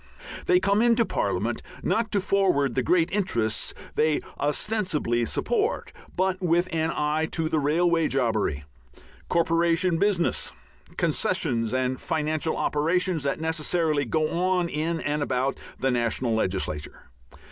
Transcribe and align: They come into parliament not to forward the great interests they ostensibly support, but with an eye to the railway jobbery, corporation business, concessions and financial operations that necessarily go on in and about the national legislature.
They 0.47 0.59
come 0.59 0.81
into 0.81 1.05
parliament 1.05 1.61
not 1.83 2.11
to 2.13 2.19
forward 2.19 2.73
the 2.73 2.81
great 2.81 3.11
interests 3.11 3.71
they 3.93 4.21
ostensibly 4.39 5.25
support, 5.25 5.93
but 6.15 6.41
with 6.41 6.67
an 6.73 6.91
eye 6.95 7.27
to 7.33 7.47
the 7.47 7.59
railway 7.59 8.07
jobbery, 8.07 8.63
corporation 9.29 9.99
business, 9.99 10.53
concessions 10.97 11.71
and 11.71 12.01
financial 12.01 12.57
operations 12.57 13.21
that 13.25 13.39
necessarily 13.39 14.05
go 14.05 14.27
on 14.31 14.69
in 14.69 14.99
and 15.01 15.21
about 15.21 15.59
the 15.79 15.91
national 15.91 16.33
legislature. 16.33 17.11